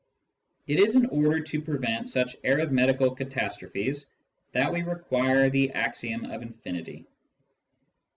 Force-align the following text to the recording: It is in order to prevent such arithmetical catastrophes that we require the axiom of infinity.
It 0.65 0.79
is 0.79 0.95
in 0.95 1.05
order 1.11 1.41
to 1.41 1.61
prevent 1.61 2.09
such 2.09 2.35
arithmetical 2.43 3.13
catastrophes 3.13 4.07
that 4.51 4.73
we 4.73 4.81
require 4.81 5.47
the 5.51 5.73
axiom 5.73 6.25
of 6.25 6.41
infinity. 6.41 7.05